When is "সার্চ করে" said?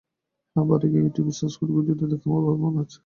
1.39-1.71